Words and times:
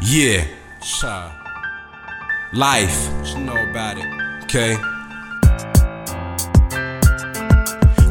Yeah, 0.00 0.44
life, 2.52 3.10
What 3.18 3.28
you 3.28 3.38
know 3.44 3.70
about 3.70 3.98
it? 3.98 4.06
okay? 4.44 4.76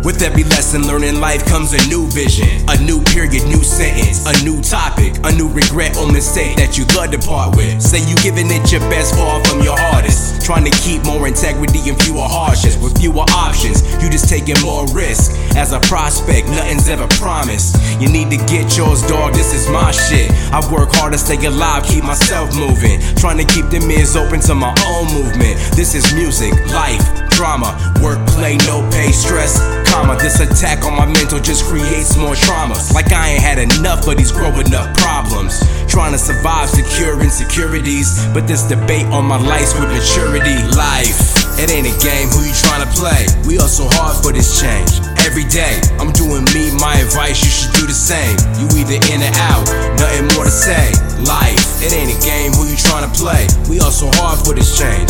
With 0.04 0.22
every 0.24 0.44
lesson 0.46 0.88
learned 0.88 1.04
in 1.04 1.20
life 1.20 1.44
comes 1.46 1.74
a 1.74 1.82
new 1.90 2.08
vision, 2.08 2.48
a 2.70 2.80
new 2.80 3.04
period, 3.12 3.44
new 3.52 3.60
sentence, 3.60 4.24
a 4.24 4.32
new 4.44 4.62
topic, 4.64 5.12
a 5.28 5.32
new 5.36 5.50
regret 5.52 5.98
or 5.98 6.08
mistake 6.10 6.56
that 6.56 6.78
you 6.78 6.86
love 6.96 7.12
to 7.12 7.20
part 7.20 7.58
with. 7.58 7.82
Say 7.84 8.00
you 8.08 8.16
giving 8.24 8.48
it 8.48 8.72
your 8.72 8.80
best, 8.88 9.16
far 9.16 9.44
from 9.44 9.60
your 9.64 9.76
hardest. 9.76 10.40
Trying 10.46 10.64
to 10.64 10.72
keep 10.80 11.04
more 11.04 11.28
integrity 11.28 11.84
and 11.92 12.00
fewer 12.04 12.24
harshness. 12.24 12.80
With 12.80 12.96
fewer 12.96 13.28
options, 13.36 13.84
you 14.00 14.07
taking 14.28 14.60
more 14.62 14.86
risk. 14.94 15.32
As 15.56 15.72
a 15.72 15.80
prospect, 15.88 16.48
nothing's 16.50 16.90
ever 16.90 17.08
promised. 17.18 17.80
You 18.02 18.10
need 18.10 18.30
to 18.30 18.38
get 18.46 18.78
yours, 18.78 19.02
dog. 19.08 19.34
This 19.34 19.54
is 19.54 19.68
my 19.70 19.92
shit. 19.92 20.30
I 20.52 20.60
work 20.72 20.92
hard 20.94 21.14
to 21.14 21.20
stay 21.20 21.40
alive, 21.46 21.84
keep 21.84 22.04
myself 22.04 22.54
moving. 22.56 23.00
Trying 23.16 23.38
to 23.38 23.46
keep 23.46 23.70
the 23.72 23.80
ears 23.90 24.16
open 24.16 24.40
to 24.42 24.54
my 24.54 24.76
own 24.86 25.08
movement. 25.14 25.56
This 25.74 25.96
is 25.96 26.14
music, 26.14 26.54
life, 26.76 27.02
drama, 27.30 27.72
work, 28.04 28.20
play, 28.28 28.58
no 28.68 28.88
pay, 28.92 29.12
stress, 29.12 29.58
comma. 29.90 30.18
This 30.18 30.40
attack 30.40 30.84
on 30.84 30.96
my 30.96 31.06
mental 31.06 31.40
just 31.40 31.66
creates 31.66 32.18
more 32.18 32.36
traumas. 32.36 32.94
Like 32.94 33.12
I 33.12 33.30
ain't 33.30 33.42
had 33.42 33.60
enough 33.60 34.08
of 34.08 34.18
these 34.18 34.32
growing 34.32 34.74
up 34.74 34.96
problems. 34.98 35.64
Trying 35.88 36.12
to 36.12 36.20
survive 36.20 36.70
secure 36.70 37.22
insecurities, 37.22 38.26
but 38.34 38.48
this 38.48 38.64
debate 38.64 39.06
on 39.08 39.26
my 39.26 39.38
life's 39.38 39.74
with 39.80 39.90
maturity. 39.90 40.58
Life, 40.76 41.37
it 41.58 41.74
ain't 41.74 41.90
a 41.90 41.96
game. 42.00 42.30
Who 42.30 42.46
you 42.46 42.54
trying 42.54 42.86
to 42.86 42.92
play? 42.94 43.26
We 43.46 43.58
so 43.68 43.90
hard 43.98 44.18
for 44.24 44.32
this 44.32 44.62
change. 44.62 45.02
Every 45.26 45.46
day, 45.50 45.82
I'm 46.00 46.14
doing 46.14 46.46
me. 46.54 46.72
My 46.80 46.96
advice, 47.02 47.44
you 47.44 47.52
should 47.52 47.74
do 47.74 47.86
the 47.86 47.98
same. 47.98 48.38
You 48.62 48.66
either 48.80 48.98
in 49.12 49.22
or 49.22 49.34
out, 49.50 49.66
nothing 50.00 50.30
more 50.38 50.46
to 50.46 50.54
say. 50.54 50.94
Life, 51.26 51.84
it 51.84 51.94
ain't 51.94 52.14
a 52.14 52.20
game. 52.24 52.54
Who 52.54 52.70
you 52.70 52.78
trying 52.78 53.06
to 53.06 53.14
play? 53.14 53.48
We 53.70 53.80
so 53.92 54.10
hard 54.22 54.40
for 54.46 54.54
this 54.54 54.78
change. 54.78 55.07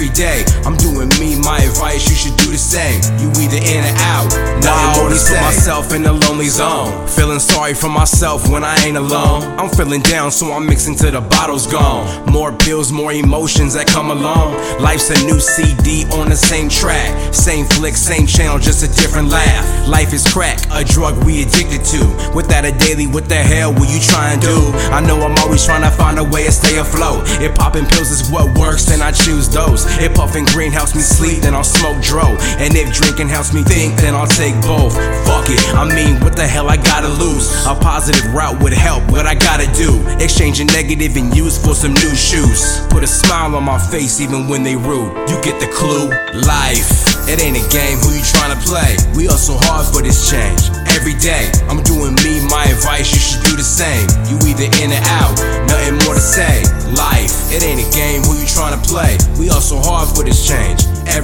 Every 0.00 0.14
day, 0.14 0.44
I'm 0.64 0.78
doing 0.78 1.10
me. 1.20 1.36
My 1.44 1.58
advice, 1.58 2.08
you 2.08 2.16
should 2.16 2.34
do 2.38 2.50
the 2.50 2.56
same. 2.56 3.04
You 3.20 3.28
either 3.36 3.60
in 3.60 3.84
or 3.84 3.96
out, 4.08 4.32
nothing 4.64 4.72
I 4.72 4.94
always 4.96 5.28
put 5.28 5.40
myself 5.42 5.92
in 5.92 6.06
a 6.06 6.12
lonely 6.14 6.48
zone, 6.48 7.06
feeling 7.06 7.38
sorry 7.38 7.74
for 7.74 7.90
myself 7.90 8.48
when 8.48 8.64
I 8.64 8.74
ain't 8.86 8.96
alone. 8.96 9.42
I'm 9.60 9.68
feeling 9.68 10.00
down, 10.00 10.30
so 10.30 10.54
I'm 10.54 10.64
mixing 10.64 10.94
till 10.94 11.12
the 11.12 11.20
bottle's 11.20 11.66
gone. 11.66 12.24
More 12.32 12.50
pills, 12.50 12.90
more 12.90 13.12
emotions 13.12 13.74
that 13.74 13.88
come 13.88 14.10
along. 14.10 14.54
Life's 14.80 15.10
a 15.10 15.22
new 15.26 15.38
CD 15.38 16.08
on 16.16 16.30
the 16.30 16.36
same 16.36 16.70
track, 16.70 17.34
same 17.34 17.66
flick, 17.66 17.94
same 17.94 18.26
channel, 18.26 18.58
just 18.58 18.82
a 18.82 18.88
different 19.02 19.28
laugh. 19.28 19.86
Life 19.86 20.14
is 20.14 20.26
crack, 20.32 20.60
a 20.72 20.82
drug 20.82 21.22
we 21.24 21.42
addicted 21.42 21.84
to. 21.92 22.32
Without 22.34 22.64
a 22.64 22.72
daily, 22.72 23.06
what 23.06 23.28
the 23.28 23.36
hell 23.36 23.74
will 23.74 23.84
you 23.84 24.00
try 24.00 24.32
and 24.32 24.40
do? 24.40 24.72
I 24.96 25.04
know 25.04 25.20
I'm 25.20 25.36
always 25.44 25.66
trying 25.66 25.82
to 25.82 25.90
find 25.90 26.18
a 26.18 26.24
way 26.24 26.46
to 26.46 26.52
stay 26.52 26.78
afloat. 26.78 27.24
If 27.44 27.54
popping 27.54 27.84
pills 27.84 28.10
is 28.10 28.30
what 28.30 28.56
works, 28.58 28.86
then 28.86 29.02
I 29.02 29.12
choose 29.12 29.46
those. 29.50 29.89
If 29.98 30.14
puffing 30.14 30.44
green 30.46 30.70
helps 30.70 30.94
me 30.94 31.00
sleep, 31.00 31.42
then 31.42 31.54
I'll 31.54 31.64
smoke 31.64 32.02
dro. 32.02 32.36
And 32.62 32.74
if 32.76 32.94
drinking 32.94 33.28
helps 33.28 33.52
me 33.52 33.62
think, 33.62 33.96
then 33.96 34.14
I'll 34.14 34.26
take 34.26 34.54
both. 34.62 34.94
Fuck 35.26 35.50
it, 35.50 35.60
I 35.74 35.84
mean, 35.88 36.20
what 36.20 36.36
the 36.36 36.46
hell 36.46 36.68
I 36.68 36.76
gotta 36.76 37.08
lose? 37.08 37.50
A 37.66 37.74
positive 37.74 38.32
route 38.32 38.62
would 38.62 38.72
help, 38.72 39.02
what 39.10 39.26
I 39.26 39.34
gotta 39.34 39.66
do. 39.72 40.00
Exchanging 40.22 40.66
negative 40.68 41.16
and 41.16 41.34
use 41.34 41.58
for 41.58 41.74
some 41.74 41.94
new 41.94 42.14
shoes. 42.14 42.80
Put 42.88 43.02
a 43.02 43.06
smile 43.06 43.54
on 43.56 43.64
my 43.64 43.78
face 43.78 44.20
even 44.20 44.48
when 44.48 44.62
they 44.62 44.76
rude. 44.76 45.12
You 45.28 45.40
get 45.42 45.60
the 45.60 45.68
clue? 45.72 46.08
Life, 46.46 47.28
it 47.28 47.42
ain't 47.42 47.56
a 47.56 47.66
game, 47.70 47.98
who 47.98 48.14
you 48.14 48.22
trying 48.22 48.54
to 48.54 48.60
play? 48.66 48.96
We 49.14 49.28
are 49.28 49.38
so 49.38 49.56
hard 49.56 49.86
for 49.86 50.02
this 50.02 50.30
change. 50.30 50.70
Every 50.96 51.14
day, 51.14 51.50
I'm 51.68 51.82
doing 51.82 52.14
me, 52.26 52.42
my 52.50 52.64
advice, 52.66 53.12
you 53.12 53.20
should 53.20 53.42
do 53.44 53.56
the 53.56 53.64
same. 53.64 54.06
You 54.28 54.36
either 54.48 54.68
in 54.82 54.90
or 54.92 55.02
out, 55.20 55.34
nothing 55.68 55.96
more 56.04 56.14
to 56.14 56.20
say. 56.20 56.62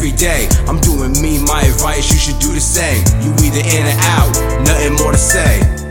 Every 0.06 0.18
day, 0.18 0.46
I'm 0.68 0.78
doing 0.78 1.20
me, 1.20 1.40
my 1.40 1.62
advice, 1.62 2.12
you 2.12 2.18
should 2.20 2.38
do 2.38 2.52
the 2.52 2.60
same. 2.60 3.02
You 3.24 3.32
either 3.44 3.58
in 3.58 3.86
or 3.86 3.98
out, 4.14 4.64
nothing 4.64 4.94
more 4.94 5.10
to 5.10 5.18
say. 5.18 5.85